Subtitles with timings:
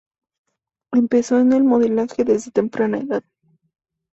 [0.93, 3.23] Empezó en el modelaje desde temprana edad.